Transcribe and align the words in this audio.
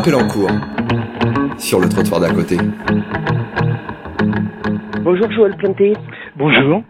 appel 0.00 0.14
en 0.14 0.26
cours 0.28 0.50
sur 1.58 1.80
le 1.80 1.88
trottoir 1.88 2.20
d'à 2.20 2.30
côté. 2.30 2.56
Bonjour 5.02 5.30
Joël 5.30 5.54
Planté. 5.56 5.92
Bonjour. 6.36 6.82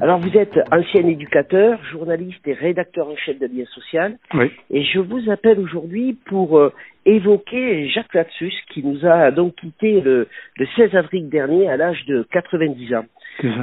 Alors 0.00 0.18
vous 0.18 0.36
êtes 0.36 0.58
ancien 0.72 1.06
éducateur, 1.06 1.78
journaliste 1.92 2.46
et 2.46 2.52
rédacteur 2.54 3.08
en 3.08 3.16
chef 3.16 3.38
de 3.38 3.46
Lien 3.46 3.64
Social. 3.66 4.16
Oui. 4.34 4.50
Et 4.70 4.82
je 4.84 4.98
vous 4.98 5.30
appelle 5.30 5.60
aujourd'hui 5.60 6.16
pour 6.26 6.58
euh, 6.58 6.72
évoquer 7.06 7.88
Jacques 7.88 8.14
Latsus 8.14 8.52
qui 8.72 8.82
nous 8.82 9.04
a 9.06 9.30
donc 9.30 9.54
quitté 9.56 10.00
le, 10.00 10.28
le 10.56 10.66
16 10.76 10.94
avril 10.96 11.28
dernier 11.28 11.68
à 11.68 11.76
l'âge 11.76 12.04
de 12.06 12.26
90 12.32 12.94
ans. 12.94 13.04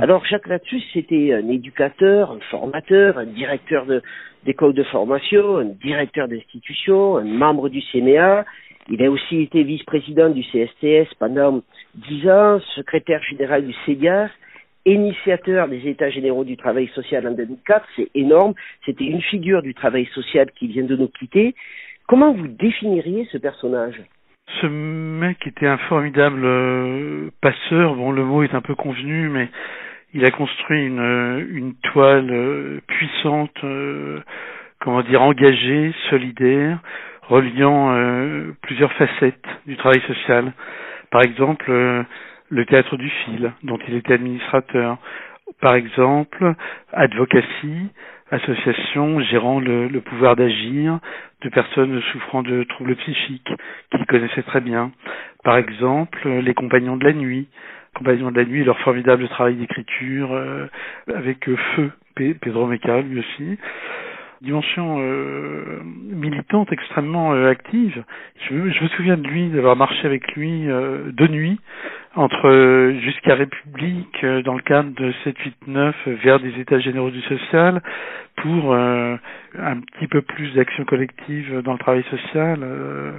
Alors 0.01 0.25
Jacques 0.25 0.47
Latsus 0.47 0.81
c'était 0.93 1.33
un 1.33 1.47
éducateur, 1.49 2.31
un 2.31 2.39
formateur, 2.51 3.17
un 3.17 3.25
directeur 3.25 3.85
de- 3.85 4.01
d'école 4.45 4.73
de, 4.73 4.83
formation, 4.83 5.57
un 5.57 5.65
directeur 5.83 6.27
d'institution, 6.27 7.17
un 7.17 7.23
membre 7.23 7.69
du 7.69 7.81
CMA. 7.91 8.45
Il 8.89 9.03
a 9.03 9.09
aussi 9.09 9.41
été 9.41 9.63
vice-président 9.63 10.29
du 10.29 10.41
CSTS 10.41 11.13
pendant 11.19 11.61
10 11.95 12.29
ans, 12.29 12.59
secrétaire 12.75 13.21
général 13.23 13.65
du 13.65 13.73
CEDIAS, 13.85 14.29
initiateur 14.85 15.67
des 15.67 15.87
États 15.87 16.09
généraux 16.09 16.43
du 16.43 16.57
travail 16.57 16.87
social 16.95 17.27
en 17.27 17.31
2004. 17.31 17.85
C'est 17.95 18.09
énorme. 18.15 18.53
C'était 18.85 19.05
une 19.05 19.21
figure 19.21 19.61
du 19.61 19.73
travail 19.73 20.07
social 20.13 20.51
qui 20.51 20.67
vient 20.67 20.83
de 20.83 20.95
nous 20.95 21.07
quitter. 21.07 21.55
Comment 22.07 22.33
vous 22.33 22.47
définiriez 22.47 23.27
ce 23.31 23.37
personnage? 23.37 24.01
Ce 24.59 24.67
mec 24.67 25.45
était 25.47 25.67
un 25.67 25.77
formidable 25.77 26.41
euh, 26.43 27.29
passeur. 27.41 27.95
Bon, 27.95 28.11
le 28.11 28.25
mot 28.25 28.43
est 28.43 28.53
un 28.53 28.61
peu 28.61 28.75
convenu, 28.75 29.29
mais 29.29 29.49
il 30.13 30.25
a 30.25 30.31
construit 30.31 30.85
une, 30.85 30.99
euh, 30.99 31.71
toile 31.93 32.29
euh, 32.31 32.81
puissante, 32.87 33.63
comment 34.79 35.03
dire, 35.03 35.21
engagée, 35.21 35.93
solidaire, 36.09 36.79
reliant 37.31 37.93
euh, 37.95 38.51
plusieurs 38.61 38.91
facettes 38.93 39.45
du 39.65 39.77
travail 39.77 40.01
social. 40.07 40.51
Par 41.11 41.21
exemple, 41.23 41.65
euh, 41.71 42.03
le 42.49 42.65
théâtre 42.65 42.97
du 42.97 43.09
fil, 43.09 43.53
dont 43.63 43.79
il 43.87 43.95
était 43.95 44.13
administrateur. 44.13 44.97
Par 45.61 45.75
exemple, 45.75 46.53
advocacy, 46.91 47.89
association 48.31 49.21
gérant 49.21 49.59
le, 49.59 49.87
le 49.87 50.01
pouvoir 50.01 50.35
d'agir 50.35 50.99
de 51.41 51.49
personnes 51.49 52.01
souffrant 52.11 52.43
de 52.43 52.63
troubles 52.63 52.95
psychiques, 52.97 53.51
qu'il 53.91 54.05
connaissait 54.05 54.43
très 54.43 54.61
bien. 54.61 54.91
Par 55.43 55.57
exemple, 55.57 56.27
les 56.27 56.53
compagnons 56.53 56.97
de 56.97 57.05
la 57.05 57.13
nuit, 57.13 57.47
compagnons 57.95 58.31
de 58.31 58.37
la 58.37 58.45
nuit, 58.45 58.63
leur 58.63 58.79
formidable 58.79 59.27
travail 59.29 59.55
d'écriture 59.55 60.33
euh, 60.33 60.67
avec 61.13 61.47
euh, 61.49 61.55
Feu, 61.75 61.91
Pedro 62.15 62.67
Meca, 62.67 63.01
lui 63.01 63.19
aussi. 63.19 63.57
Dimension 64.41 64.97
euh, 64.99 65.81
militante 65.83 66.71
extrêmement 66.71 67.33
euh, 67.33 67.49
active. 67.49 68.03
Je, 68.49 68.69
je 68.71 68.83
me 68.83 68.89
souviens 68.89 69.17
de 69.17 69.27
lui, 69.27 69.49
d'avoir 69.49 69.75
marché 69.75 70.05
avec 70.05 70.31
lui 70.33 70.69
euh, 70.69 71.11
de 71.11 71.27
nuit 71.27 71.59
entre 72.15 72.47
euh, 72.49 72.99
jusqu'à 72.99 73.35
République 73.35 74.23
euh, 74.23 74.41
dans 74.41 74.55
le 74.55 74.61
cadre 74.61 74.89
de 74.95 75.13
7-8-9 75.67 75.93
vers 76.23 76.39
des 76.39 76.59
États 76.59 76.79
généraux 76.79 77.11
du 77.11 77.21
social 77.21 77.81
pour 78.37 78.73
euh, 78.73 79.15
un 79.59 79.79
petit 79.79 80.07
peu 80.07 80.21
plus 80.21 80.51
d'action 80.53 80.85
collective 80.85 81.61
dans 81.63 81.73
le 81.73 81.79
travail 81.79 82.03
social. 82.09 82.59
euh, 82.63 83.11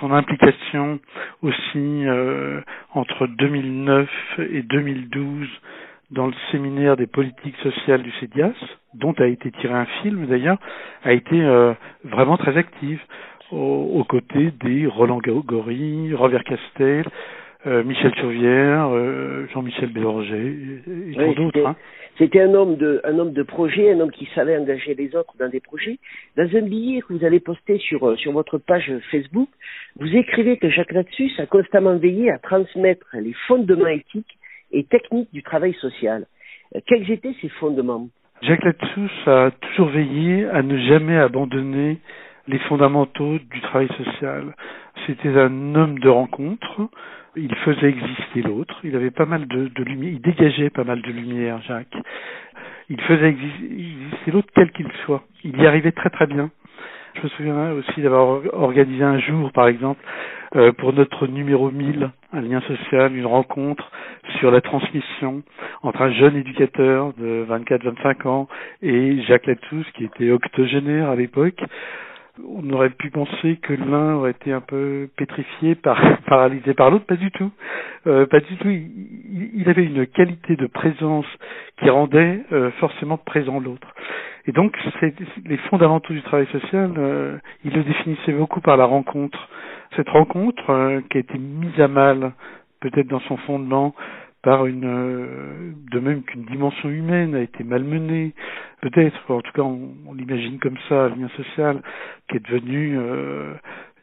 son 0.00 0.12
implication 0.12 0.98
aussi 1.42 2.06
euh, 2.06 2.60
entre 2.94 3.26
2009 3.26 4.08
et 4.50 4.62
2012 4.62 5.48
dans 6.10 6.26
le 6.26 6.34
séminaire 6.50 6.96
des 6.96 7.06
politiques 7.06 7.56
sociales 7.62 8.02
du 8.02 8.10
CEDIAS, 8.20 8.52
dont 8.94 9.12
a 9.18 9.26
été 9.26 9.50
tiré 9.52 9.74
un 9.74 9.86
film 10.02 10.26
d'ailleurs, 10.26 10.58
a 11.02 11.12
été 11.12 11.40
euh, 11.40 11.72
vraiment 12.04 12.36
très 12.36 12.56
active 12.56 13.00
aux, 13.50 13.56
aux 13.56 14.04
côtés 14.04 14.50
des 14.62 14.86
Roland 14.86 15.18
Gori, 15.18 16.14
Robert 16.14 16.44
Castel, 16.44 17.04
euh, 17.66 17.84
Michel 17.84 18.14
Chauvière, 18.16 18.88
euh, 18.92 19.46
Jean-Michel 19.52 19.92
Bélanger 19.92 20.36
et, 20.86 21.10
et 21.10 21.14
tant 21.14 21.28
Oui, 21.28 21.34
d'autres. 21.34 21.50
c'était- 21.54 21.66
hein. 21.66 21.76
C'était 22.18 22.40
un 22.42 22.52
homme 22.52 22.76
de 22.76 23.00
un 23.04 23.18
homme 23.18 23.32
de 23.32 23.42
projet, 23.42 23.90
un 23.90 24.00
homme 24.00 24.10
qui 24.10 24.28
savait 24.34 24.58
engager 24.58 24.94
les 24.94 25.16
autres 25.16 25.32
dans 25.38 25.48
des 25.48 25.60
projets. 25.60 25.98
Dans 26.36 26.44
un 26.54 26.60
billet 26.60 27.00
que 27.00 27.14
vous 27.14 27.24
avez 27.24 27.40
posté 27.40 27.78
sur 27.78 28.06
euh, 28.06 28.16
sur 28.16 28.32
votre 28.32 28.58
page 28.58 28.92
Facebook, 29.10 29.48
vous 29.98 30.14
écrivez 30.14 30.58
que 30.58 30.68
Jacques 30.68 30.92
Latsus 30.92 31.32
a 31.38 31.46
constamment 31.46 31.96
veillé 31.96 32.30
à 32.30 32.38
transmettre 32.38 33.06
les 33.14 33.32
fondements 33.48 33.86
éthiques 33.86 34.36
et 34.72 34.84
techniques 34.84 35.32
du 35.32 35.42
travail 35.42 35.72
social. 35.80 36.26
Euh, 36.76 36.80
Quels 36.86 37.10
étaient 37.10 37.34
ces 37.40 37.48
fondements? 37.48 38.08
Jacques 38.42 38.64
Latsus 38.64 39.10
a 39.26 39.50
toujours 39.52 39.88
veillé 39.88 40.46
à 40.48 40.62
ne 40.62 40.76
jamais 40.78 41.16
abandonner 41.16 41.98
les 42.48 42.58
fondamentaux 42.60 43.38
du 43.38 43.60
travail 43.60 43.88
social. 43.96 44.54
C'était 45.06 45.36
un 45.38 45.74
homme 45.74 45.98
de 46.00 46.08
rencontre. 46.08 46.88
Il 47.36 47.54
faisait 47.56 47.88
exister 47.88 48.42
l'autre. 48.42 48.80
Il 48.84 48.96
avait 48.96 49.10
pas 49.12 49.26
mal 49.26 49.46
de, 49.46 49.68
de 49.68 49.84
lumière. 49.84 50.12
Il 50.12 50.20
dégageait 50.20 50.70
pas 50.70 50.84
mal 50.84 51.00
de 51.02 51.10
lumière, 51.10 51.62
Jacques. 51.62 51.96
Il 52.90 53.00
faisait 53.02 53.30
exi- 53.30 53.64
exister 53.64 54.30
l'autre 54.32 54.48
quel 54.54 54.70
qu'il 54.72 54.88
soit. 55.04 55.22
Il 55.44 55.56
y 55.60 55.66
arrivait 55.66 55.92
très 55.92 56.10
très 56.10 56.26
bien. 56.26 56.50
Je 57.14 57.22
me 57.22 57.28
souviens 57.28 57.70
aussi 57.72 58.02
d'avoir 58.02 58.26
or- 58.26 58.42
organisé 58.52 59.04
un 59.04 59.18
jour, 59.20 59.52
par 59.52 59.68
exemple, 59.68 60.00
euh, 60.56 60.72
pour 60.72 60.92
notre 60.92 61.26
numéro 61.26 61.70
1000, 61.70 62.10
un 62.32 62.40
lien 62.40 62.60
social, 62.62 63.16
une 63.16 63.26
rencontre 63.26 63.90
sur 64.38 64.50
la 64.50 64.60
transmission 64.60 65.42
entre 65.82 66.02
un 66.02 66.12
jeune 66.12 66.36
éducateur 66.36 67.12
de 67.14 67.46
24-25 67.48 68.28
ans 68.28 68.48
et 68.82 69.22
Jacques 69.22 69.46
Latsus, 69.46 69.84
qui 69.94 70.04
était 70.04 70.30
octogénaire 70.30 71.08
à 71.08 71.16
l'époque. 71.16 71.62
On 72.48 72.68
aurait 72.70 72.90
pu 72.90 73.10
penser 73.10 73.56
que 73.62 73.74
l'un 73.74 74.14
aurait 74.14 74.30
été 74.30 74.52
un 74.52 74.60
peu 74.62 75.08
pétrifié, 75.16 75.74
par, 75.74 76.00
paralysé 76.26 76.74
par 76.74 76.90
l'autre, 76.90 77.04
pas 77.06 77.16
du 77.16 77.30
tout. 77.30 77.50
Euh, 78.06 78.26
pas 78.26 78.40
du 78.40 78.56
tout. 78.56 78.68
Il 78.68 79.64
avait 79.68 79.84
une 79.84 80.06
qualité 80.06 80.56
de 80.56 80.66
présence 80.66 81.26
qui 81.78 81.88
rendait 81.90 82.40
euh, 82.52 82.70
forcément 82.72 83.16
présent 83.18 83.60
l'autre. 83.60 83.94
Et 84.46 84.52
donc, 84.52 84.76
les 85.46 85.56
fondamentaux 85.68 86.12
du 86.12 86.22
travail 86.22 86.46
social, 86.48 86.92
euh, 86.98 87.38
le 87.64 87.82
définissait 87.84 88.32
beaucoup 88.32 88.60
par 88.60 88.76
la 88.76 88.84
rencontre. 88.84 89.48
Cette 89.96 90.08
rencontre 90.08 90.70
euh, 90.70 91.00
qui 91.10 91.18
a 91.18 91.20
été 91.20 91.38
mise 91.38 91.78
à 91.80 91.88
mal, 91.88 92.32
peut-être 92.80 93.08
dans 93.08 93.20
son 93.20 93.36
fondement, 93.38 93.94
par 94.42 94.66
une, 94.66 94.84
euh, 94.84 95.72
de 95.92 96.00
même 96.00 96.22
qu'une 96.24 96.44
dimension 96.44 96.88
humaine 96.90 97.34
a 97.36 97.40
été 97.40 97.62
malmenée, 97.62 98.34
peut-être, 98.80 99.16
en 99.30 99.40
tout 99.40 99.52
cas 99.52 99.62
on, 99.62 99.94
l'imagine 100.14 100.58
comme 100.58 100.76
ça, 100.88 101.08
le 101.08 101.14
lien 101.22 101.28
social, 101.36 101.80
qui 102.28 102.36
est 102.36 102.40
devenu 102.46 102.96
euh, 102.98 103.54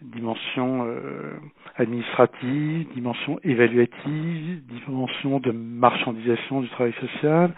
dimension 0.02 0.86
euh, 0.88 1.34
administrative, 1.76 2.88
dimension 2.96 3.38
évaluative, 3.44 4.62
dimension 4.86 5.40
de 5.40 5.52
marchandisation 5.52 6.62
du 6.62 6.70
travail 6.70 6.94
social. 7.02 7.52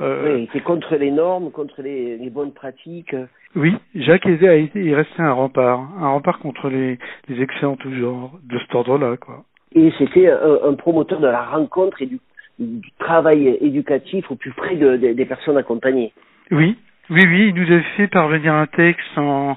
Euh, 0.00 0.24
Oui, 0.34 0.40
il 0.40 0.44
était 0.44 0.60
contre 0.60 0.94
les 0.96 1.10
normes, 1.10 1.50
contre 1.50 1.82
les, 1.82 2.16
les 2.18 2.30
bonnes 2.30 2.52
pratiques. 2.52 3.14
oui, 3.54 3.74
Jacques 3.94 4.26
est, 4.26 4.46
a 4.46 4.54
été, 4.54 4.84
est 4.88 4.94
resté 4.94 5.22
un 5.22 5.32
rempart, 5.32 5.80
un 5.98 6.08
rempart 6.08 6.38
contre 6.38 6.68
les, 6.68 6.98
les 7.28 7.42
excès 7.42 7.64
en 7.66 7.76
tout 7.76 7.92
genre, 7.94 8.38
de 8.44 8.58
cet 8.58 8.74
ordre-là, 8.74 9.16
quoi. 9.16 9.44
Et 9.74 9.90
c'était 9.98 10.28
un, 10.30 10.58
un 10.70 10.74
promoteur 10.74 11.20
de 11.20 11.26
la 11.26 11.42
rencontre 11.44 12.00
et 12.02 12.06
du, 12.06 12.18
du 12.58 12.90
travail 12.98 13.58
éducatif 13.60 14.30
au 14.30 14.36
plus 14.36 14.52
près 14.52 14.76
de- 14.76 14.96
de- 14.96 15.12
des 15.12 15.24
personnes 15.26 15.56
accompagnées. 15.56 16.12
Oui, 16.50 16.76
oui, 17.10 17.20
oui, 17.26 17.48
il 17.48 17.54
nous 17.54 17.70
avait 17.72 17.82
fait 17.96 18.08
parvenir 18.08 18.52
un 18.54 18.66
texte 18.66 19.16
en, 19.18 19.56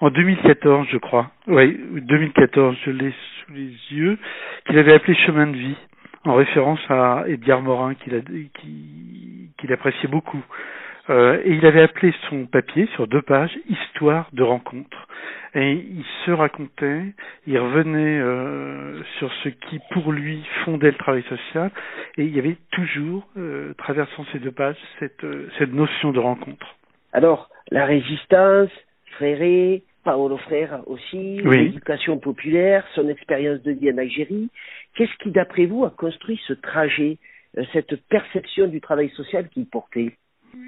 en 0.00 0.10
2014, 0.10 0.86
je 0.90 0.98
crois. 0.98 1.30
Oui, 1.46 1.78
2014, 2.00 2.76
je 2.84 2.90
l'ai 2.90 3.10
sous 3.46 3.52
les 3.52 3.72
yeux, 3.90 4.18
qu'il 4.66 4.78
avait 4.78 4.94
appelé 4.94 5.14
Chemin 5.14 5.46
de 5.48 5.56
vie, 5.56 5.76
en 6.24 6.34
référence 6.34 6.80
à 6.88 7.24
Edgar 7.26 7.60
Morin, 7.62 7.94
qu'il 7.94 8.22
qui- 8.54 9.50
qu'il 9.58 9.72
appréciait 9.72 10.08
beaucoup. 10.08 10.42
Euh, 11.10 11.38
et 11.44 11.52
il 11.52 11.66
avait 11.66 11.82
appelé 11.82 12.14
son 12.30 12.46
papier 12.46 12.88
sur 12.94 13.06
deux 13.06 13.20
pages 13.20 13.54
Histoire 13.68 14.28
de 14.32 14.42
rencontre. 14.42 15.06
Et 15.54 15.72
il 15.72 16.04
se 16.24 16.30
racontait, 16.30 17.02
il 17.46 17.58
revenait 17.58 18.18
euh, 18.18 19.02
sur 19.18 19.30
ce 19.42 19.50
qui 19.50 19.80
pour 19.92 20.12
lui 20.12 20.42
fondait 20.64 20.90
le 20.90 20.96
travail 20.96 21.22
social, 21.24 21.70
et 22.16 22.24
il 22.24 22.34
y 22.34 22.38
avait 22.38 22.56
toujours, 22.72 23.28
euh, 23.36 23.74
traversant 23.74 24.24
ces 24.32 24.38
deux 24.38 24.50
pages, 24.50 24.76
cette, 24.98 25.22
euh, 25.24 25.48
cette 25.58 25.72
notion 25.72 26.10
de 26.10 26.18
rencontre. 26.18 26.74
Alors, 27.12 27.50
la 27.70 27.84
résistance, 27.84 28.70
Fréré, 29.12 29.82
Paolo 30.04 30.36
Frère 30.36 30.80
aussi, 30.86 31.40
Oui. 31.44 31.64
l'éducation 31.64 32.18
populaire, 32.18 32.84
son 32.94 33.08
expérience 33.08 33.62
de 33.62 33.72
vie 33.72 33.90
en 33.90 33.98
Algérie. 33.98 34.50
Qu'est-ce 34.94 35.16
qui, 35.22 35.30
d'après 35.30 35.66
vous, 35.66 35.84
a 35.84 35.90
construit 35.90 36.40
ce 36.46 36.52
trajet, 36.52 37.18
euh, 37.58 37.64
cette 37.72 37.96
perception 38.08 38.68
du 38.68 38.80
travail 38.80 39.08
social 39.10 39.48
qu'il 39.48 39.66
portait? 39.66 40.12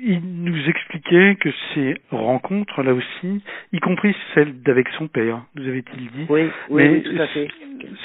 Il 0.03 0.21
nous 0.43 0.69
expliquait 0.69 1.37
que 1.39 1.51
ces 1.75 1.95
rencontres, 2.11 2.83
là 2.83 2.93
aussi, 2.93 3.43
y 3.73 3.79
compris 3.79 4.17
celles 4.35 4.61
d'avec 4.63 4.89
son 4.99 5.07
père, 5.07 5.45
nous 5.55 5.69
avait-il 5.69 6.11
dit, 6.11 6.27
Oui, 6.29 6.49
oui, 6.71 6.83
Mais 6.83 6.89
oui, 6.91 7.03
tout 7.03 7.23
à 7.23 7.27
fait. 7.29 7.49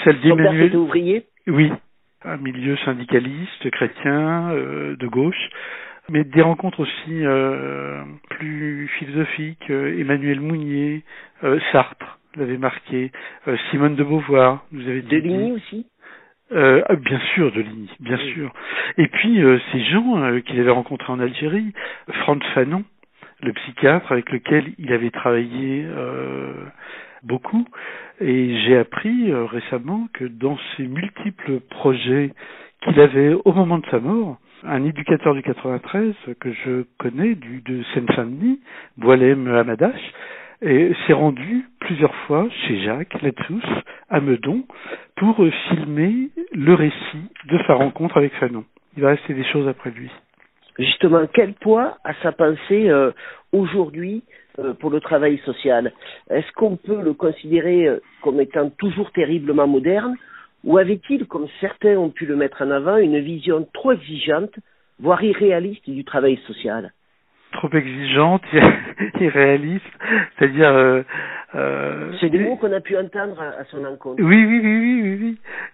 père 0.03 0.19
d'Emmanuel, 0.21 0.67
était 0.67 0.75
ouvrier? 0.75 1.25
Oui, 1.47 1.71
un 2.23 2.37
milieu 2.37 2.77
syndicaliste, 2.77 3.69
chrétien, 3.71 4.51
euh, 4.51 4.95
de 4.95 5.07
gauche, 5.07 5.49
mais 6.09 6.23
des 6.23 6.41
rencontres 6.41 6.81
aussi 6.81 7.25
euh, 7.25 8.03
plus 8.29 8.87
philosophiques, 8.99 9.69
euh, 9.69 9.99
Emmanuel 9.99 10.39
Mounier, 10.39 11.03
euh, 11.43 11.59
Sartre, 11.71 12.19
l'avait 12.35 12.57
marqué. 12.57 13.11
Euh, 13.47 13.57
Simone 13.69 13.95
de 13.95 14.03
Beauvoir 14.03 14.65
nous 14.71 14.87
avait 14.87 15.01
dit. 15.01 15.09
Deligny 15.09 15.51
aussi? 15.53 15.85
Euh, 16.51 16.81
ah, 16.89 16.95
bien 16.95 17.19
sûr, 17.33 17.51
Deligny, 17.51 17.89
bien 17.99 18.17
sûr. 18.17 18.51
Et 18.97 19.07
puis 19.07 19.41
euh, 19.41 19.59
ces 19.71 19.81
gens 19.85 20.21
euh, 20.21 20.39
qu'il 20.41 20.59
avait 20.59 20.71
rencontrés 20.71 21.11
en 21.13 21.19
Algérie, 21.19 21.73
Franz 22.21 22.43
Fanon, 22.53 22.83
le 23.41 23.53
psychiatre 23.53 24.11
avec 24.11 24.31
lequel 24.31 24.73
il 24.77 24.91
avait 24.91 25.11
travaillé 25.11 25.85
euh, 25.87 26.53
beaucoup, 27.23 27.65
et 28.19 28.57
j'ai 28.61 28.77
appris 28.77 29.31
euh, 29.31 29.45
récemment 29.45 30.07
que 30.13 30.25
dans 30.25 30.57
ses 30.75 30.87
multiples 30.87 31.59
projets 31.61 32.31
qu'il 32.81 32.99
avait 32.99 33.33
au 33.45 33.53
moment 33.53 33.77
de 33.77 33.85
sa 33.89 33.99
mort, 33.99 34.37
un 34.63 34.83
éducateur 34.85 35.33
du 35.33 35.41
93 35.41 36.13
que 36.39 36.51
je 36.51 36.83
connais 36.97 37.35
du 37.35 37.61
de 37.61 37.83
Seine-Saint-Denis, 37.93 38.59
Boilem 38.97 39.47
Hamadash, 39.47 40.01
s'est 40.61 41.13
rendu 41.13 41.65
plusieurs 41.79 42.13
fois 42.27 42.47
chez 42.67 42.81
Jacques 42.81 43.21
Latrousse 43.21 43.63
à 44.09 44.19
Meudon 44.21 44.63
pour 45.15 45.43
filmer 45.69 46.29
le 46.53 46.73
récit 46.73 47.25
de 47.49 47.57
sa 47.65 47.73
rencontre 47.73 48.17
avec 48.17 48.33
Fanon. 48.35 48.63
Il 48.95 49.03
va 49.03 49.09
rester 49.09 49.33
des 49.33 49.45
choses 49.45 49.67
après 49.67 49.91
lui. 49.91 50.09
Justement, 50.79 51.27
quel 51.31 51.53
poids 51.53 51.97
a 52.03 52.13
sa 52.21 52.31
pensée 52.31 52.89
euh, 52.89 53.11
aujourd'hui 53.51 54.23
euh, 54.59 54.73
pour 54.73 54.89
le 54.89 54.99
travail 54.99 55.37
social? 55.45 55.91
Est-ce 56.29 56.51
qu'on 56.53 56.77
peut 56.77 57.01
le 57.01 57.13
considérer 57.13 57.87
euh, 57.87 57.99
comme 58.21 58.39
étant 58.39 58.69
toujours 58.69 59.11
terriblement 59.11 59.67
moderne 59.67 60.15
ou 60.63 60.77
avait-il, 60.77 61.25
comme 61.25 61.47
certains 61.59 61.97
ont 61.97 62.09
pu 62.09 62.25
le 62.25 62.35
mettre 62.35 62.61
en 62.61 62.71
avant, 62.71 62.97
une 62.97 63.19
vision 63.19 63.67
trop 63.73 63.93
exigeante, 63.93 64.53
voire 64.99 65.23
irréaliste 65.23 65.89
du 65.89 66.03
travail 66.03 66.37
social? 66.47 66.93
Trop 67.53 67.69
exigeante, 67.73 68.43
irréaliste, 69.19 69.85
c'est-à-dire. 70.37 70.69
Euh, 70.69 71.03
euh, 71.53 72.13
c'est 72.21 72.29
des 72.29 72.39
mots 72.39 72.55
qu'on 72.55 72.71
a 72.71 72.79
pu 72.79 72.97
entendre 72.97 73.41
à, 73.41 73.65
son 73.65 73.83
encontre. 73.83 74.23
Oui, 74.23 74.45
oui, 74.45 74.61
oui, 74.63 74.77
oui, 74.77 75.01
oui, 75.01 75.17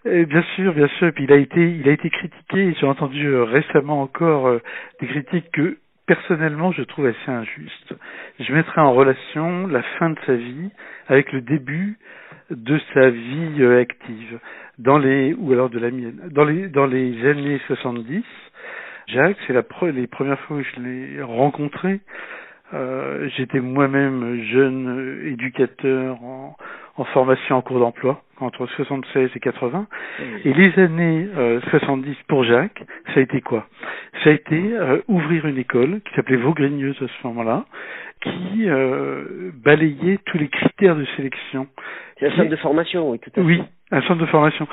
oui. 0.06 0.12
Et 0.12 0.26
bien 0.26 0.44
sûr, 0.56 0.74
bien 0.74 0.88
sûr. 0.98 1.08
Et 1.08 1.12
puis 1.12 1.26
il 1.26 1.32
a 1.32 1.38
été, 1.38 1.62
il 1.62 1.88
a 1.88 1.92
été 1.92 2.10
critiqué. 2.10 2.74
J'ai 2.80 2.88
entendu 2.88 3.28
euh, 3.28 3.44
récemment 3.44 4.02
encore 4.02 4.48
euh, 4.48 4.62
des 5.00 5.08
critiques 5.08 5.52
que 5.52 5.78
personnellement 6.08 6.72
je 6.72 6.82
trouve 6.82 7.06
assez 7.06 7.32
injustes. 7.32 7.94
Je 8.40 8.52
mettrai 8.54 8.82
en 8.82 8.94
relation 8.94 9.68
la 9.68 9.84
fin 10.00 10.10
de 10.10 10.18
sa 10.26 10.34
vie 10.34 10.72
avec 11.10 11.32
le 11.32 11.42
début 11.42 12.00
de 12.50 12.80
sa 12.94 13.10
vie 13.10 13.64
active 13.66 14.40
dans 14.80 14.98
les 14.98 15.34
ou 15.34 15.52
alors 15.54 15.70
de 15.70 15.80
la 15.80 15.92
mienne 15.92 16.20
dans 16.32 16.46
les 16.46 16.68
dans 16.68 16.86
les 16.86 17.26
années 17.28 17.60
70 17.68 18.24
Jacques, 19.08 19.38
c'est 19.48 19.54
la 19.54 19.64
pre 19.64 19.86
les 19.86 20.06
premières 20.08 20.40
fois 20.42 20.58
que 20.58 20.64
je 20.64 20.82
l'ai 20.82 21.22
rencontré. 21.24 22.02
Euh, 22.74 23.30
J'étais 23.38 23.62
moi-même 23.62 24.42
jeune 24.52 25.22
éducateur 25.26 26.22
en, 26.22 26.58
en, 26.98 27.04
formation 27.06 27.56
en 27.56 27.62
cours 27.62 27.80
d'emploi 27.80 28.22
entre 28.42 28.68
76 28.68 29.30
et 29.34 29.40
80. 29.40 29.88
Et 30.44 30.54
les 30.54 30.78
années 30.78 31.28
euh, 31.38 31.62
70 31.70 32.16
pour 32.28 32.44
Jacques, 32.44 32.84
ça 33.14 33.22
a 33.22 33.24
été 33.24 33.40
quoi? 33.40 33.68
Ça 34.26 34.32
a 34.32 34.34
été 34.34 34.74
euh, 34.74 35.00
ouvrir 35.08 35.46
une 35.46 35.58
école 35.58 36.02
qui 36.02 36.14
s'appelait 36.16 36.36
Vaugregneuse 36.36 36.98
à 37.02 37.08
ce 37.08 37.28
moment-là, 37.28 37.64
qui 38.22 38.66
euh, 38.68 39.52
balayait 39.54 40.20
tous 40.26 40.38
les 40.38 40.50
critères 40.50 40.98
de 40.98 41.06
sélection. 41.16 41.68
C'est 42.20 42.28
un 42.28 42.36
centre 42.36 42.50
de 42.50 42.56
formation, 42.58 43.10
oui, 43.12 43.20
tout 43.20 43.30
à 43.30 43.34
fait. 43.36 43.42
Oui, 43.42 43.64
un 43.92 44.02
centre 44.02 44.22
de 44.22 44.26
formation 44.26 44.68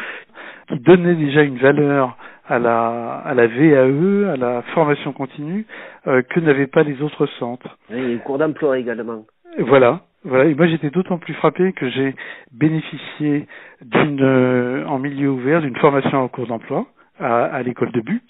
qui 0.69 0.79
donnait 0.81 1.15
déjà 1.15 1.43
une 1.43 1.59
valeur 1.59 2.17
à 2.47 2.59
la, 2.59 3.23
à 3.25 3.35
la 3.35 3.47
VAE, 3.47 4.33
à 4.33 4.37
la 4.37 4.63
formation 4.75 5.13
continue, 5.13 5.67
euh, 6.07 6.23
que 6.23 6.41
n'avaient 6.41 6.67
pas 6.67 6.83
les 6.83 7.01
autres 7.03 7.27
centres. 7.39 7.79
Oui, 7.91 8.13
le 8.15 8.19
cours 8.19 8.39
d'emploi 8.39 8.79
également. 8.79 9.25
Voilà, 9.59 10.01
voilà. 10.25 10.45
Et 10.47 10.55
moi, 10.55 10.67
j'étais 10.67 10.91
d'autant 10.91 11.19
plus 11.19 11.35
frappé 11.35 11.73
que 11.73 11.89
j'ai 11.89 12.15
bénéficié 12.53 13.47
d'une, 13.83 14.23
euh, 14.23 14.85
en 14.87 14.99
milieu 14.99 15.31
ouvert, 15.31 15.61
d'une 15.61 15.77
formation 15.77 16.19
en 16.19 16.29
cours 16.29 16.47
d'emploi 16.47 16.87
à, 17.19 17.45
à 17.45 17.63
l'école 17.63 17.93
de 17.93 18.01
Buc 18.01 18.23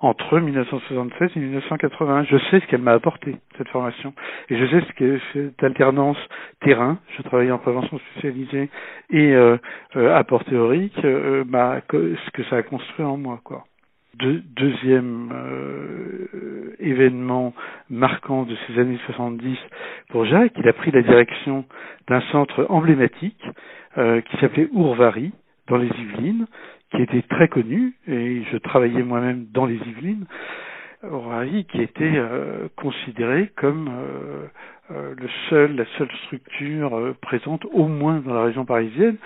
entre 0.00 0.38
1976 0.38 1.30
et 1.36 1.40
1980. 1.40 2.24
Je 2.24 2.36
sais 2.50 2.60
ce 2.60 2.66
qu'elle 2.66 2.80
m'a 2.82 2.92
apporté, 2.92 3.36
cette 3.58 3.68
formation. 3.68 4.14
Et 4.48 4.56
je 4.58 4.66
sais 4.66 4.80
ce 4.86 4.92
que 4.94 5.20
cette 5.32 5.62
alternance 5.62 6.16
terrain, 6.60 6.98
je 7.16 7.22
travaillais 7.22 7.50
en 7.50 7.58
prévention 7.58 7.98
spécialisée, 8.12 8.68
et 9.10 9.32
euh, 9.34 9.56
euh, 9.96 10.14
apport 10.16 10.44
théorique, 10.44 10.98
euh, 11.04 11.44
m'a, 11.44 11.80
ce 11.90 12.30
que 12.32 12.42
ça 12.44 12.56
a 12.56 12.62
construit 12.62 13.04
en 13.04 13.16
moi, 13.16 13.40
quoi. 13.44 13.64
De, 14.18 14.42
deuxième 14.56 15.30
euh, 15.32 16.74
événement 16.80 17.54
marquant 17.88 18.42
de 18.42 18.54
ces 18.66 18.78
années 18.78 18.98
70 19.06 19.56
pour 20.10 20.24
Jacques, 20.26 20.52
il 20.58 20.68
a 20.68 20.72
pris 20.72 20.90
la 20.90 21.00
direction 21.02 21.64
d'un 22.08 22.20
centre 22.32 22.66
emblématique 22.68 23.42
euh, 23.98 24.20
qui 24.20 24.36
s'appelait 24.38 24.68
Ourvari, 24.72 25.32
dans 25.68 25.76
les 25.76 25.86
Yvelines, 25.88 26.46
qui 26.90 27.02
était 27.02 27.22
très 27.22 27.48
connu, 27.48 27.94
et 28.08 28.42
je 28.50 28.56
travaillais 28.58 29.02
moi-même 29.02 29.46
dans 29.52 29.66
les 29.66 29.76
Yvelines, 29.76 30.26
Ourvari 31.02 31.64
qui 31.64 31.80
était 31.80 32.12
euh, 32.14 32.68
considéré 32.76 33.50
comme 33.56 33.88
euh, 33.88 34.46
euh, 34.90 35.14
le 35.16 35.28
seul, 35.48 35.76
la 35.76 35.84
seule 35.96 36.10
structure 36.26 37.14
présente, 37.22 37.64
au 37.72 37.86
moins 37.86 38.20
dans 38.20 38.34
la 38.34 38.44
région 38.44 38.64
parisienne, 38.64 39.16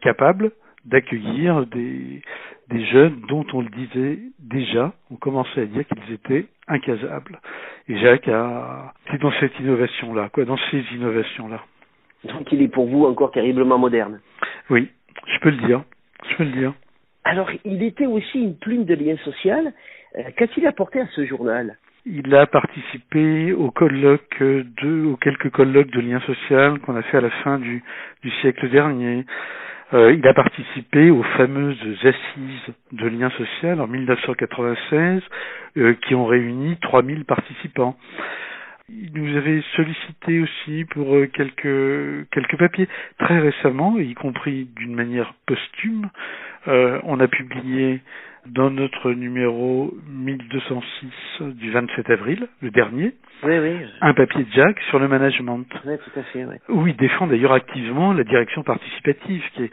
capable 0.00 0.50
d'accueillir 0.84 1.66
des, 1.66 2.22
des 2.68 2.84
jeunes 2.86 3.20
dont 3.28 3.46
on 3.52 3.60
le 3.60 3.68
disait 3.68 4.18
déjà, 4.38 4.92
on 5.10 5.16
commençait 5.16 5.62
à 5.62 5.66
dire 5.66 5.84
qu'ils 5.86 6.14
étaient 6.14 6.46
incasables. 6.66 7.38
Et 7.88 7.98
Jacques 7.98 8.28
a, 8.28 8.92
c'est 9.10 9.20
dans 9.20 9.32
cette 9.38 9.58
innovation-là, 9.60 10.28
quoi, 10.32 10.44
dans 10.44 10.58
ces 10.70 10.82
innovations-là. 10.94 11.60
Donc 12.24 12.50
il 12.52 12.62
est 12.62 12.68
pour 12.68 12.86
vous 12.86 13.04
encore 13.04 13.30
terriblement 13.30 13.78
moderne. 13.78 14.20
Oui, 14.70 14.88
je 15.26 15.38
peux 15.40 15.50
le 15.50 15.66
dire. 15.66 15.82
Je 16.28 16.36
peux 16.36 16.44
le 16.44 16.50
dire. 16.50 16.74
Alors, 17.24 17.50
il 17.64 17.82
était 17.82 18.06
aussi 18.06 18.38
une 18.38 18.56
plume 18.56 18.84
de 18.84 18.94
lien 18.94 19.16
social. 19.24 19.72
Euh, 20.16 20.22
Qu'a-t-il 20.36 20.66
apporté 20.66 21.00
à 21.00 21.06
ce 21.14 21.24
journal? 21.26 21.76
Il 22.06 22.34
a 22.34 22.46
participé 22.46 23.52
au 23.52 23.70
colloque 23.70 24.38
de, 24.40 25.04
aux 25.04 25.16
quelques 25.16 25.50
colloques 25.50 25.90
de 25.90 26.00
lien 26.00 26.20
social 26.20 26.78
qu'on 26.80 26.96
a 26.96 27.02
fait 27.02 27.18
à 27.18 27.20
la 27.20 27.30
fin 27.44 27.58
du, 27.58 27.82
du 28.22 28.30
siècle 28.40 28.70
dernier. 28.70 29.26
Euh, 29.92 30.14
il 30.14 30.26
a 30.26 30.32
participé 30.32 31.10
aux 31.10 31.22
fameuses 31.36 31.76
assises 32.02 32.74
de 32.92 33.06
lien 33.06 33.28
social 33.30 33.80
en 33.80 33.86
1996 33.86 35.22
euh, 35.76 35.94
qui 36.06 36.14
ont 36.14 36.26
réuni 36.26 36.76
3000 36.80 37.24
participants. 37.24 37.96
Il 38.92 39.12
nous 39.14 39.36
avait 39.36 39.62
sollicité 39.76 40.40
aussi 40.40 40.84
pour 40.86 41.14
euh, 41.14 41.26
quelques 41.26 42.28
quelques 42.30 42.58
papiers 42.58 42.88
très 43.18 43.38
récemment, 43.38 43.98
y 43.98 44.14
compris 44.14 44.68
d'une 44.76 44.94
manière 44.94 45.34
posthume. 45.46 46.10
Euh, 46.68 47.00
on 47.04 47.20
a 47.20 47.28
publié 47.28 48.00
dans 48.46 48.70
notre 48.70 49.12
numéro 49.12 49.94
1206 50.08 51.42
du 51.54 51.70
27 51.70 52.10
avril, 52.10 52.48
le 52.60 52.70
dernier, 52.70 53.14
oui, 53.42 53.58
oui. 53.58 53.76
un 54.00 54.14
papier 54.14 54.44
de 54.44 54.50
Jacques 54.50 54.80
sur 54.88 54.98
le 54.98 55.08
management. 55.08 55.66
Oui, 55.84 55.94
tout 55.98 56.18
à 56.18 56.22
fait. 56.24 56.44
Oui. 56.44 56.56
Où 56.68 56.86
il 56.86 56.96
défend 56.96 57.26
d'ailleurs 57.26 57.52
activement 57.52 58.12
la 58.12 58.24
direction 58.24 58.62
participative, 58.62 59.42
qui 59.54 59.64
est 59.64 59.70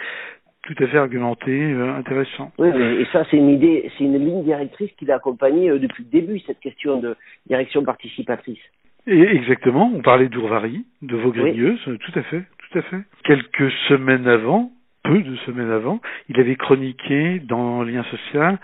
tout 0.64 0.76
à 0.84 0.88
fait 0.88 0.98
argumenté, 0.98 1.52
euh, 1.52 1.96
intéressant. 1.96 2.52
Oui, 2.58 2.70
et 2.70 3.06
ça 3.12 3.24
c'est 3.32 3.38
une 3.38 3.50
idée, 3.50 3.90
c'est 3.98 4.04
une 4.04 4.18
ligne 4.18 4.44
directrice 4.44 4.92
qui 4.98 5.06
l'a 5.06 5.16
accompagné 5.16 5.70
euh, 5.70 5.80
depuis 5.80 6.04
le 6.04 6.10
début, 6.10 6.40
cette 6.40 6.60
question 6.60 7.00
de 7.00 7.16
direction 7.48 7.84
participatrice. 7.84 8.60
Et 9.08 9.22
exactement, 9.22 9.90
on 9.96 10.02
parlait 10.02 10.28
d'Ourvari, 10.28 10.86
de 11.02 11.16
Vaugregneuse, 11.16 11.80
oui. 11.88 11.98
tout 11.98 12.20
à 12.20 12.24
fait, 12.24 12.44
tout 12.58 12.78
à 12.78 12.82
fait. 12.82 13.02
Quelques 13.24 13.72
semaines 13.88 14.28
avant, 14.28 14.72
peu 15.04 15.22
de 15.22 15.36
semaines 15.38 15.72
avant, 15.72 16.02
il 16.28 16.38
avait 16.42 16.58
chroniqué 16.58 17.40
dans 17.40 17.84
Lien 17.84 18.04
Social, 18.12 18.60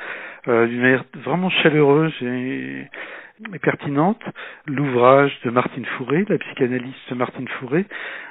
euh, 0.50 0.68
d'une 0.68 0.82
manière 0.82 1.06
vraiment 1.24 1.50
chaleureuse 1.50 2.14
et, 2.22 2.82
et 3.54 3.60
pertinente, 3.60 4.22
l'ouvrage 4.68 5.32
de 5.46 5.50
Martine 5.50 5.86
Fourré, 5.98 6.26
la 6.28 6.38
psychanalyste 6.38 7.12
Martine 7.16 7.48
Fourré, 7.48 7.86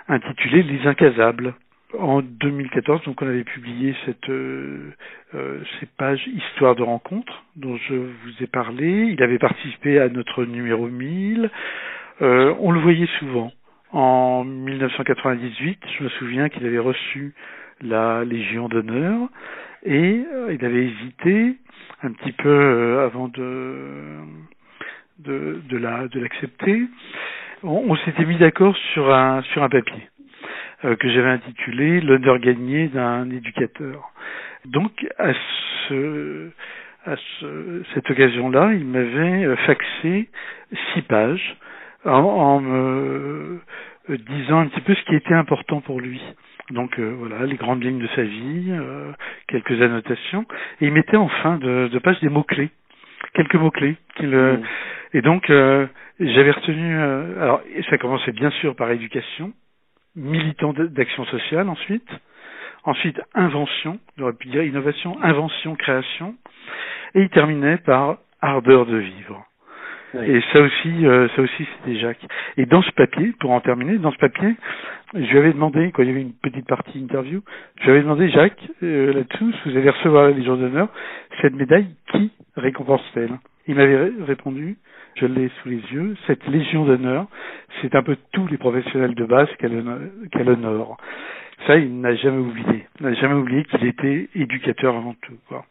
intitulé 0.09 0.63
Les 0.63 0.87
Incasables. 0.87 1.55
En 1.99 2.23
2014, 2.23 3.05
donc 3.05 3.21
on 3.21 3.27
avait 3.27 3.45
publié 3.45 3.95
cette, 4.07 4.31
euh, 4.31 4.93
euh, 5.35 5.61
ces 5.79 5.87
pages 5.87 6.27
Histoire 6.27 6.75
de 6.75 6.83
rencontre 6.83 7.45
dont 7.57 7.77
je 7.77 7.95
vous 7.95 8.43
ai 8.43 8.47
parlé. 8.47 9.09
Il 9.13 9.23
avait 9.23 9.39
participé 9.39 9.99
à 9.99 10.09
notre 10.09 10.45
numéro 10.45 10.89
1000. 10.89 11.51
Euh, 12.21 12.55
on 12.61 12.71
le 12.73 12.81
voyait 12.81 13.09
souvent. 13.19 13.51
En 13.93 14.45
1998, 14.45 15.79
je 15.99 16.05
me 16.05 16.09
souviens 16.11 16.49
qu'il 16.49 16.67
avait 16.67 16.79
reçu 16.79 17.35
la 17.83 18.25
Légion 18.25 18.69
d'honneur 18.69 19.29
et 19.85 20.25
euh, 20.33 20.53
il 20.53 20.65
avait 20.65 20.87
hésité 20.87 21.57
un 22.03 22.13
petit 22.13 22.33
peu 22.33 22.49
euh, 22.49 23.05
avant 23.07 23.29
de 23.29 24.19
de, 25.21 25.61
de 25.69 25.77
la 25.79 26.09
de 26.09 26.21
l'accepter. 26.21 26.83
On, 27.65 27.95
s'était 27.97 28.25
mis 28.25 28.37
d'accord 28.39 28.77
sur 28.93 29.13
un 29.15 29.43
sur 29.43 29.63
un 29.63 29.69
papier 29.69 30.09
que 30.83 31.09
j'avais 31.09 31.29
intitulé 31.31 32.01
L'honneur 32.01 32.41
gagné 32.41 32.89
d'un 32.89 33.31
éducateur. 33.31 34.11
Donc 34.65 35.07
à 35.19 35.33
ce 35.89 36.51
à 37.07 37.15
ce, 37.41 37.83
cette 37.95 38.11
occasion-là, 38.11 38.73
il 38.75 38.85
m'avait 38.85 39.55
faxé 39.65 40.29
six 40.93 41.03
pages 41.03 41.57
en, 42.05 42.11
en 42.13 42.61
me 42.61 43.61
disant 44.09 44.61
un 44.61 44.67
petit 44.67 44.81
peu 44.81 44.95
ce 44.95 45.03
qui 45.05 45.15
était 45.15 45.35
important 45.35 45.81
pour 45.81 46.01
lui. 46.01 46.21
Donc 46.71 46.99
voilà, 46.99 47.45
les 47.47 47.57
grandes 47.57 47.83
lignes 47.83 48.01
de 48.01 48.09
sa 48.15 48.23
vie, 48.23 48.73
quelques 49.49 49.81
annotations, 49.83 50.47
et 50.81 50.87
il 50.87 50.93
mettait 50.93 51.17
en 51.17 51.29
fin 51.29 51.57
de, 51.59 51.89
de 51.89 51.99
page 51.99 52.21
des 52.21 52.29
mots 52.29 52.45
clés, 52.45 52.71
quelques 53.35 53.57
mots 53.57 53.71
clés. 53.71 53.97
Mmh. 54.21 54.59
Et 55.15 55.23
donc 55.23 55.47
j'avais 55.49 56.51
retenu, 56.51 56.97
alors 56.99 57.61
ça 57.91 57.99
commençait 57.99 58.33
bien 58.33 58.51
sûr 58.53 58.75
par 58.77 58.91
éducation, 58.91 59.53
militant 60.17 60.73
d'action 60.73 61.25
sociale 61.27 61.69
ensuite, 61.69 62.09
ensuite 62.85 63.21
invention, 63.35 63.99
j'aurais 64.19 64.33
pu 64.35 64.49
dire 64.49 64.63
innovation, 64.63 65.19
invention, 65.23 65.75
création, 65.75 66.35
et 67.15 67.23
il 67.23 67.29
terminait 67.31 67.79
par 67.79 68.19
ardeur 68.41 68.87
de 68.87 68.97
vivre. 68.97 69.45
Et 70.15 70.41
ça 70.53 70.61
aussi, 70.61 71.07
euh, 71.07 71.29
ça 71.35 71.43
aussi 71.43 71.67
c'était 71.79 71.99
Jacques. 71.99 72.27
Et 72.59 72.67
dans 72.67 72.83
ce 72.83 72.91
papier, 72.93 73.33
pour 73.41 73.51
en 73.53 73.61
terminer, 73.61 73.97
dans 73.99 74.13
ce 74.13 74.19
papier, 74.19 74.55
je 75.15 75.21
lui 75.21 75.39
avais 75.39 75.53
demandé, 75.53 75.91
quand 75.93 76.03
il 76.03 76.09
y 76.09 76.13
avait 76.13 76.21
une 76.21 76.35
petite 76.35 76.67
partie 76.67 76.99
interview, 76.99 77.43
je 77.81 77.85
lui 77.85 77.91
avais 77.93 78.03
demandé, 78.03 78.29
Jacques, 78.29 78.61
euh, 78.83 79.13
là-dessous, 79.13 79.53
vous 79.65 79.77
allez 79.77 79.89
recevoir 79.89 80.25
la 80.25 80.31
Légion 80.33 80.57
d'honneur, 80.57 80.89
cette 81.41 81.55
médaille, 81.55 81.89
qui 82.11 82.31
récompense-t-elle? 82.57 83.39
Il 83.67 83.77
m'avait 83.77 84.13
répondu, 84.27 84.77
je 85.17 85.27
l'ai 85.27 85.51
sous 85.63 85.69
les 85.71 85.83
yeux, 85.93 86.15
cette 86.27 86.47
Légion 86.47 86.85
d'honneur, 86.85 87.27
c'est 87.81 87.95
un 87.95 88.03
peu 88.03 88.17
tous 88.33 88.47
les 88.49 88.59
professionnels 88.59 89.15
de 89.15 89.25
base 89.25 89.49
qu'elle 89.59 90.49
honore. 90.49 90.99
Ça, 91.67 91.77
il 91.77 92.01
n'a 92.01 92.15
jamais 92.17 92.39
oublié. 92.39 92.87
Il 93.01 93.07
n'a 93.07 93.15
jamais 93.15 93.35
oublié 93.35 93.65
qu'il 93.65 93.87
était 93.87 94.29
éducateur 94.35 94.97
avant 94.97 95.15
tout. 95.23 95.37
Quoi. 95.49 95.65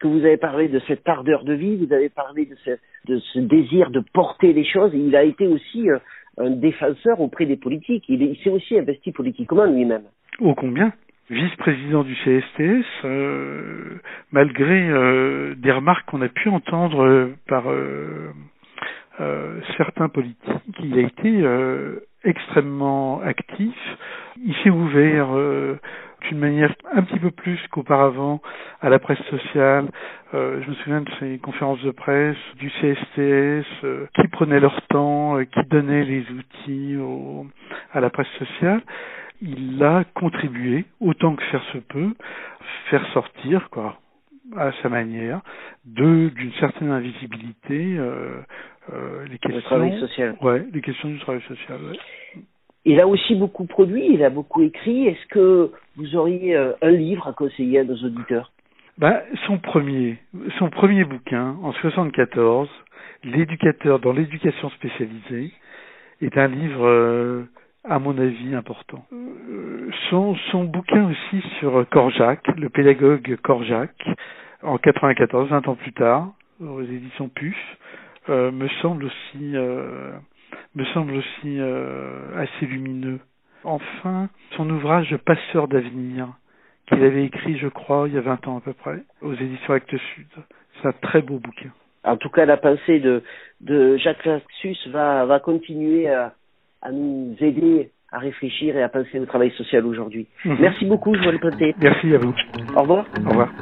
Que 0.00 0.08
vous 0.08 0.24
avez 0.24 0.36
parlé 0.36 0.68
de 0.68 0.80
cette 0.80 1.08
ardeur 1.08 1.44
de 1.44 1.54
vie, 1.54 1.76
vous 1.76 1.92
avez 1.92 2.08
parlé 2.08 2.46
de 2.46 2.56
ce, 2.56 2.70
de 3.06 3.18
ce 3.32 3.38
désir 3.38 3.90
de 3.90 4.02
porter 4.12 4.52
les 4.52 4.64
choses. 4.64 4.94
Et 4.94 4.98
il 4.98 5.14
a 5.16 5.24
été 5.24 5.46
aussi 5.46 5.90
euh, 5.90 5.98
un 6.38 6.50
défenseur 6.50 7.20
auprès 7.20 7.46
des 7.46 7.56
politiques. 7.56 8.04
Il, 8.08 8.36
s'est 8.42 8.50
aussi 8.50 8.78
investi 8.78 9.12
politiquement 9.12 9.64
lui-même. 9.64 10.04
Ô 10.40 10.54
combien 10.54 10.92
vice-président 11.30 12.04
du 12.04 12.14
CSTS, 12.14 12.86
euh, 13.04 14.00
malgré 14.32 14.88
euh, 14.88 15.54
des 15.56 15.70
remarques 15.70 16.08
qu'on 16.08 16.22
a 16.22 16.28
pu 16.28 16.48
entendre 16.48 17.32
par 17.46 17.64
certains 19.76 20.08
politiques, 20.08 20.78
il 20.82 20.98
a 20.98 21.02
été 21.02 21.44
extrêmement 22.24 23.20
actif. 23.20 23.74
Il 24.44 24.54
s'est 24.62 24.70
ouvert 24.70 25.28
d'une 26.22 26.38
manière 26.38 26.74
un 26.92 27.02
petit 27.02 27.18
peu 27.18 27.30
plus 27.30 27.58
qu'auparavant 27.70 28.40
à 28.80 28.88
la 28.88 28.98
presse 28.98 29.22
sociale. 29.30 29.86
Euh, 30.34 30.60
je 30.62 30.70
me 30.70 30.74
souviens 30.76 31.00
de 31.00 31.10
ces 31.20 31.38
conférences 31.38 31.82
de 31.82 31.90
presse 31.90 32.36
du 32.58 32.70
CSTS 32.70 33.66
euh, 33.84 34.06
qui 34.14 34.28
prenaient 34.28 34.60
leur 34.60 34.80
temps, 34.88 35.38
euh, 35.38 35.44
qui 35.44 35.64
donnaient 35.68 36.04
les 36.04 36.24
outils 36.30 36.96
au, 36.96 37.46
à 37.92 38.00
la 38.00 38.10
presse 38.10 38.28
sociale. 38.38 38.82
Il 39.40 39.82
a 39.82 40.04
contribué 40.14 40.84
autant 41.00 41.36
que 41.36 41.44
faire 41.44 41.62
se 41.72 41.78
peut, 41.78 42.14
faire 42.90 43.06
sortir 43.12 43.70
quoi 43.70 43.98
à 44.56 44.72
sa 44.82 44.88
manière 44.88 45.40
de 45.84 46.28
d'une 46.30 46.52
certaine 46.54 46.90
invisibilité 46.90 47.96
euh, 47.98 48.40
euh, 48.92 49.26
les 49.30 49.38
questions, 49.38 49.60
travail 49.62 50.00
social. 50.00 50.36
Ouais, 50.40 50.64
les 50.72 50.80
questions 50.80 51.08
du 51.08 51.18
travail 51.18 51.42
social. 51.42 51.78
Ouais. 51.82 51.98
Il 52.84 53.00
a 53.00 53.06
aussi 53.06 53.34
beaucoup 53.34 53.66
produit, 53.66 54.06
il 54.10 54.24
a 54.24 54.30
beaucoup 54.30 54.62
écrit. 54.62 55.06
Est-ce 55.08 55.26
que 55.26 55.70
vous 55.96 56.16
auriez 56.16 56.56
euh, 56.56 56.72
un 56.80 56.90
livre 56.90 57.28
à 57.28 57.32
conseiller 57.32 57.80
à 57.80 57.84
nos 57.84 57.96
auditeurs? 57.96 58.52
Ben, 58.96 59.20
son 59.46 59.58
premier, 59.58 60.18
son 60.58 60.70
premier 60.70 61.04
bouquin 61.04 61.56
en 61.62 61.72
74, 61.72 62.68
l'éducateur 63.24 64.00
dans 64.00 64.12
l'éducation 64.12 64.70
spécialisée, 64.70 65.52
est 66.20 66.36
un 66.36 66.48
livre, 66.48 67.46
à 67.84 67.98
mon 67.98 68.16
avis, 68.18 68.54
important. 68.54 69.04
Euh, 69.12 69.90
son, 70.10 70.64
bouquin 70.64 71.10
aussi 71.10 71.42
sur 71.58 71.88
Korjak, 71.90 72.46
le 72.56 72.68
pédagogue 72.68 73.36
Korjak, 73.42 73.92
en 74.62 74.78
94, 74.78 75.48
20 75.48 75.68
ans 75.68 75.74
plus 75.74 75.92
tard, 75.92 76.32
aux 76.60 76.82
éditions 76.82 77.28
PUF, 77.28 77.56
me 78.28 78.68
semble 78.80 79.04
aussi 79.04 79.54
me 80.74 80.84
semble 80.86 81.14
aussi 81.14 81.60
euh, 81.60 82.36
assez 82.36 82.66
lumineux. 82.66 83.20
Enfin, 83.64 84.28
son 84.56 84.70
ouvrage 84.70 85.16
Passeur 85.18 85.68
d'avenir, 85.68 86.28
qu'il 86.86 87.02
avait 87.02 87.24
écrit, 87.24 87.58
je 87.58 87.68
crois, 87.68 88.08
il 88.08 88.14
y 88.14 88.18
a 88.18 88.22
20 88.22 88.48
ans 88.48 88.58
à 88.58 88.60
peu 88.60 88.72
près, 88.72 89.02
aux 89.20 89.34
éditions 89.34 89.74
Actes 89.74 89.96
Sud. 90.14 90.28
C'est 90.80 90.88
un 90.88 90.92
très 90.92 91.22
beau 91.22 91.38
bouquin. 91.38 91.70
En 92.04 92.16
tout 92.16 92.30
cas, 92.30 92.46
la 92.46 92.56
pensée 92.56 93.00
de, 93.00 93.96
Jacques 93.96 94.24
Laxus 94.24 94.76
va, 94.88 95.26
va 95.26 95.40
continuer 95.40 96.08
à, 96.08 96.34
à 96.82 96.92
nous 96.92 97.36
aider 97.40 97.90
à 98.10 98.18
réfléchir 98.18 98.76
et 98.76 98.82
à 98.82 98.88
penser 98.88 99.20
au 99.20 99.26
travail 99.26 99.50
social 99.52 99.84
aujourd'hui. 99.84 100.26
Mhm. 100.44 100.56
Merci 100.60 100.86
beaucoup, 100.86 101.14
je 101.14 101.20
vous 101.22 101.30
le 101.30 101.38
Merci 101.78 102.14
à 102.14 102.18
vous. 102.18 102.34
Au 102.74 102.80
revoir. 102.82 103.06
Au 103.26 103.30
revoir. 103.30 103.52